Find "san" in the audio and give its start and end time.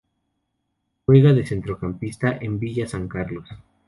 2.87-3.07